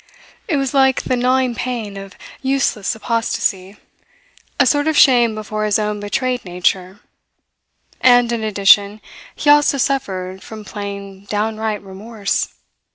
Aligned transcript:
It 0.47 0.57
was 0.57 0.73
like 0.73 1.03
the 1.03 1.15
gnawing 1.15 1.53
pain 1.53 1.95
of 1.95 2.15
useless 2.41 2.95
apostasy, 2.95 3.77
a 4.59 4.65
sort 4.65 4.87
of 4.87 4.97
shame 4.97 5.35
before 5.35 5.63
his 5.63 5.77
own 5.77 5.99
betrayed 5.99 6.43
nature; 6.43 7.01
and 8.01 8.31
in 8.31 8.43
addition, 8.43 8.99
he 9.35 9.51
also 9.51 9.77
suffered 9.77 10.41
from 10.41 10.65
plain, 10.65 11.25
downright 11.29 11.83
remorse. 11.83 12.47